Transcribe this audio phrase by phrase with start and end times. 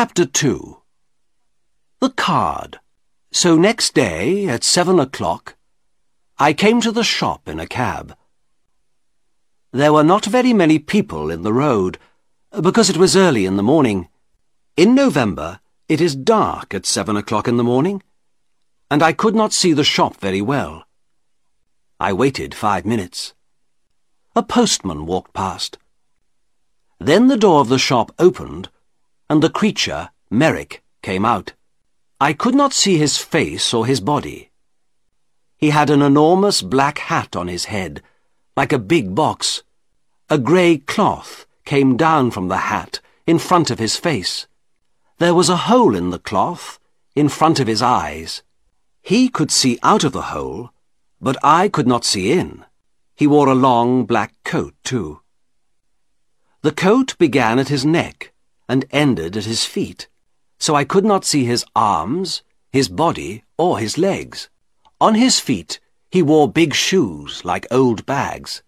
[0.00, 0.78] Chapter 2
[2.00, 2.80] The card.
[3.32, 5.56] So next day, at seven o'clock,
[6.38, 8.16] I came to the shop in a cab.
[9.72, 11.98] There were not very many people in the road,
[12.50, 14.08] because it was early in the morning.
[14.74, 18.02] In November, it is dark at seven o'clock in the morning,
[18.90, 20.86] and I could not see the shop very well.
[22.08, 23.34] I waited five minutes.
[24.34, 25.76] A postman walked past.
[26.98, 28.70] Then the door of the shop opened,
[29.30, 31.52] and the creature, Merrick, came out.
[32.20, 34.50] I could not see his face or his body.
[35.56, 38.02] He had an enormous black hat on his head,
[38.56, 39.62] like a big box.
[40.28, 44.48] A grey cloth came down from the hat in front of his face.
[45.18, 46.80] There was a hole in the cloth
[47.14, 48.42] in front of his eyes.
[49.00, 50.70] He could see out of the hole,
[51.20, 52.64] but I could not see in.
[53.14, 55.20] He wore a long black coat, too.
[56.62, 58.32] The coat began at his neck
[58.70, 60.06] and ended at his feet,
[60.60, 64.48] so I could not see his arms, his body, or his legs.
[65.00, 68.62] On his feet he wore big shoes like old bags.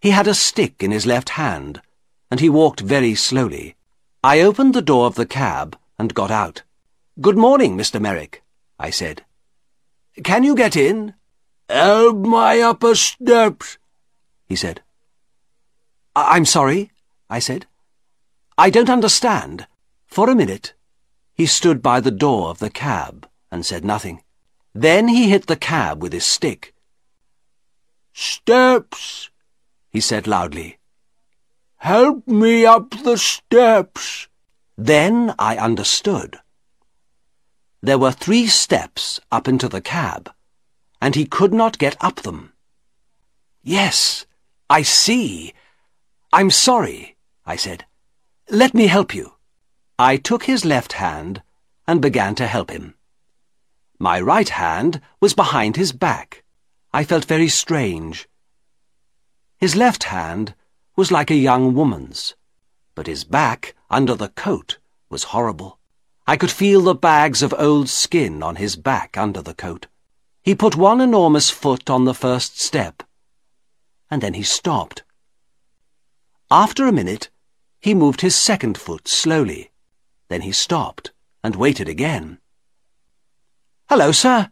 [0.00, 1.80] He had a stick in his left hand,
[2.28, 3.76] and he walked very slowly.
[4.24, 6.64] I opened the door of the cab and got out.
[7.20, 8.00] Good morning, Mr.
[8.00, 8.42] Merrick,
[8.80, 9.24] I said.
[10.24, 11.14] Can you get in?
[11.70, 13.78] Help my upper steps,
[14.48, 14.82] he said.
[16.16, 16.90] I I'm sorry,
[17.30, 17.66] I said.
[18.58, 19.66] I don't understand.
[20.06, 20.72] For a minute,
[21.34, 24.22] he stood by the door of the cab and said nothing.
[24.74, 26.74] Then he hit the cab with his stick.
[28.14, 29.30] Steps,
[29.90, 30.78] he said loudly.
[31.76, 34.28] Help me up the steps.
[34.78, 36.38] Then I understood.
[37.82, 40.30] There were three steps up into the cab,
[41.00, 42.52] and he could not get up them.
[43.62, 44.24] Yes,
[44.70, 45.52] I see.
[46.32, 47.84] I'm sorry, I said.
[48.50, 49.32] Let me help you.
[49.98, 51.42] I took his left hand
[51.84, 52.94] and began to help him.
[53.98, 56.44] My right hand was behind his back.
[56.92, 58.28] I felt very strange.
[59.58, 60.54] His left hand
[60.94, 62.36] was like a young woman's,
[62.94, 64.78] but his back, under the coat,
[65.10, 65.80] was horrible.
[66.24, 69.88] I could feel the bags of old skin on his back under the coat.
[70.42, 73.02] He put one enormous foot on the first step,
[74.08, 75.02] and then he stopped.
[76.48, 77.28] After a minute,
[77.86, 79.70] he moved his second foot slowly.
[80.28, 81.12] Then he stopped
[81.44, 82.40] and waited again.
[83.88, 84.50] Hello, sir.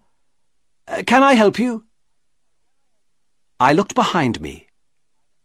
[0.87, 1.85] Uh, can I help you?
[3.59, 4.69] I looked behind me.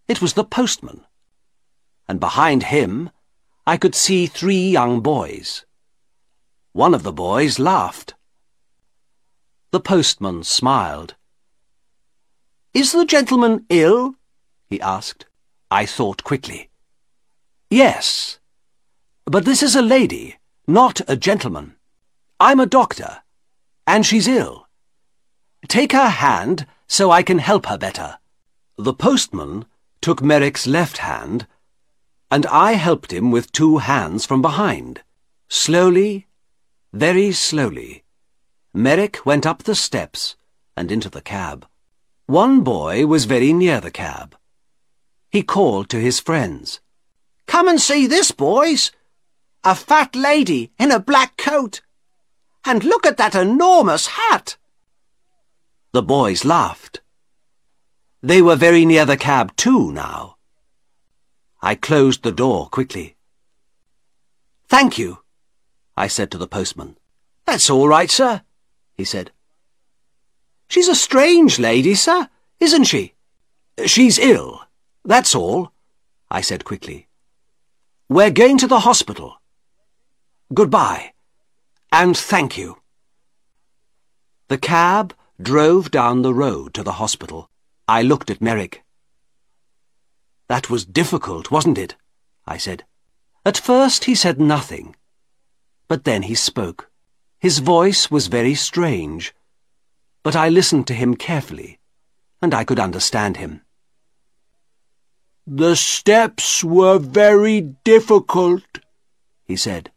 [0.08, 1.04] It was the postman.
[2.08, 3.10] And behind him,
[3.66, 5.66] I could see three young boys.
[6.74, 8.14] One of the boys laughed.
[9.72, 11.16] The postman smiled.
[12.72, 14.14] Is the gentleman ill?
[14.68, 15.26] he asked.
[15.72, 16.69] I thought quickly.
[17.70, 18.40] Yes.
[19.26, 21.76] But this is a lady, not a gentleman.
[22.40, 23.22] I'm a doctor,
[23.86, 24.68] and she's ill.
[25.68, 28.18] Take her hand so I can help her better.
[28.78, 29.66] The postman
[30.02, 31.46] took Merrick's left hand,
[32.32, 35.02] and I helped him with two hands from behind.
[35.48, 36.28] Slowly,
[36.92, 38.04] very slowly,
[38.74, 40.36] Merrick went up the steps
[40.76, 41.68] and into the cab.
[42.26, 44.36] One boy was very near the cab.
[45.30, 46.80] He called to his friends.
[47.50, 48.92] Come and see this, boys.
[49.64, 51.82] A fat lady in a black coat.
[52.64, 54.56] And look at that enormous hat.
[55.92, 57.02] The boys laughed.
[58.22, 60.38] They were very near the cab too now.
[61.60, 63.18] I closed the door quickly.
[64.68, 65.24] Thank you,
[65.98, 66.98] I said to the postman.
[67.48, 68.44] That's all right, sir,
[68.94, 69.32] he said.
[70.70, 73.16] She's a strange lady, sir, isn't she?
[73.88, 74.62] She's ill,
[75.04, 75.72] that's all,
[76.30, 77.09] I said quickly.
[78.12, 79.40] We're going to the hospital.
[80.52, 81.14] Goodbye,
[81.92, 82.82] and thank you.
[84.48, 87.52] The cab drove down the road to the hospital.
[87.88, 88.84] I looked at Merrick.
[90.48, 91.98] That was difficult, wasn't it?
[92.48, 92.84] I said.
[93.46, 94.96] At first he said nothing,
[95.88, 96.90] but then he spoke.
[97.38, 99.36] His voice was very strange,
[100.24, 101.78] but I listened to him carefully,
[102.42, 103.62] and I could understand him.
[105.52, 108.62] The steps were very difficult,
[109.48, 109.90] he said.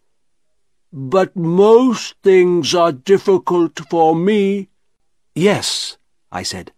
[0.90, 4.70] But most things are difficult for me.
[5.34, 5.98] Yes,
[6.30, 6.72] I said.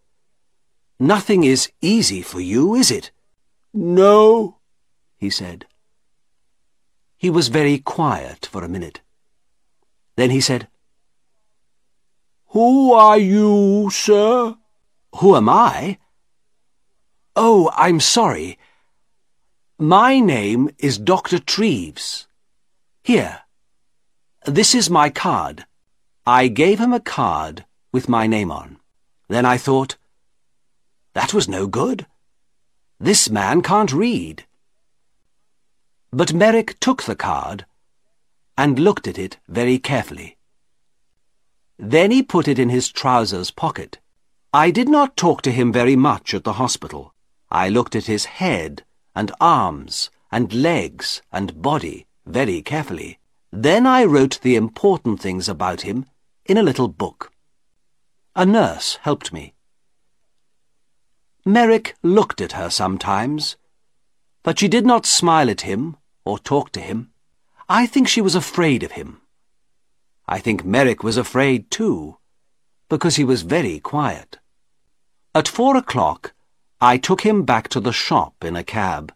[0.98, 3.12] Nothing is easy for you, is it?
[3.72, 4.58] No,
[5.18, 5.66] he said.
[7.16, 9.02] He was very quiet for a minute.
[10.16, 10.66] Then he said,
[12.48, 14.56] Who are you, sir?
[15.20, 15.98] Who am I?
[17.36, 18.58] Oh, I'm sorry.
[19.76, 21.40] My name is Dr.
[21.40, 22.28] Treves.
[23.02, 23.40] Here,
[24.46, 25.64] This is my card.
[26.24, 28.78] I gave him a card with my name on.
[29.28, 29.96] Then I thought,
[31.14, 32.06] that was no good.
[33.00, 34.44] This man can't read.
[36.12, 37.66] But Merrick took the card
[38.56, 40.36] and looked at it very carefully.
[41.78, 43.98] Then he put it in his trousers pocket.
[44.52, 47.13] I did not talk to him very much at the hospital.
[47.50, 53.18] I looked at his head and arms and legs and body very carefully.
[53.52, 56.06] Then I wrote the important things about him
[56.44, 57.32] in a little book.
[58.34, 59.54] A nurse helped me.
[61.46, 63.56] Merrick looked at her sometimes,
[64.42, 67.10] but she did not smile at him or talk to him.
[67.68, 69.20] I think she was afraid of him.
[70.26, 72.18] I think Merrick was afraid too,
[72.88, 74.38] because he was very quiet.
[75.34, 76.33] At four o'clock,
[76.84, 79.10] I took him back to the shop in a cab.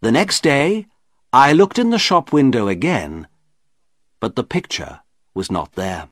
[0.00, 0.86] The next day,
[1.34, 3.28] I looked in the shop window again,
[4.20, 5.00] but the picture
[5.34, 6.08] was not there.